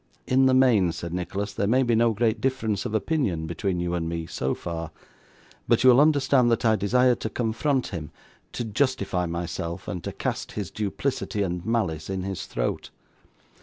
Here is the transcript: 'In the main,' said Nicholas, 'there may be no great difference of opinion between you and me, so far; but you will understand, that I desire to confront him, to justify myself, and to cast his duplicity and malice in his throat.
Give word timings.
'In 0.25 0.47
the 0.47 0.55
main,' 0.55 0.91
said 0.93 1.13
Nicholas, 1.13 1.53
'there 1.53 1.67
may 1.67 1.83
be 1.83 1.93
no 1.93 2.11
great 2.11 2.41
difference 2.41 2.87
of 2.87 2.95
opinion 2.95 3.45
between 3.45 3.79
you 3.79 3.93
and 3.93 4.09
me, 4.09 4.25
so 4.25 4.55
far; 4.55 4.89
but 5.67 5.83
you 5.83 5.91
will 5.91 6.01
understand, 6.01 6.49
that 6.51 6.65
I 6.65 6.75
desire 6.75 7.13
to 7.13 7.29
confront 7.29 7.89
him, 7.89 8.09
to 8.53 8.63
justify 8.63 9.27
myself, 9.27 9.87
and 9.87 10.03
to 10.03 10.11
cast 10.11 10.53
his 10.53 10.71
duplicity 10.71 11.43
and 11.43 11.63
malice 11.67 12.09
in 12.09 12.23
his 12.23 12.47
throat. 12.47 12.89